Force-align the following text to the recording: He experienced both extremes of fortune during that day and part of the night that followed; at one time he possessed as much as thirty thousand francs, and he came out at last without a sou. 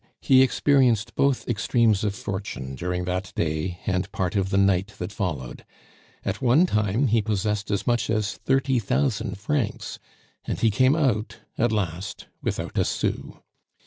He 0.19 0.41
experienced 0.41 1.13
both 1.13 1.47
extremes 1.47 2.03
of 2.03 2.15
fortune 2.15 2.73
during 2.73 3.05
that 3.05 3.31
day 3.35 3.79
and 3.85 4.11
part 4.11 4.35
of 4.35 4.49
the 4.49 4.57
night 4.57 4.95
that 4.97 5.11
followed; 5.11 5.63
at 6.25 6.41
one 6.41 6.65
time 6.65 7.05
he 7.05 7.21
possessed 7.21 7.69
as 7.69 7.85
much 7.85 8.09
as 8.09 8.37
thirty 8.37 8.79
thousand 8.79 9.37
francs, 9.37 9.99
and 10.43 10.59
he 10.59 10.71
came 10.71 10.95
out 10.95 11.41
at 11.55 11.71
last 11.71 12.25
without 12.41 12.79
a 12.79 12.83
sou. 12.83 13.43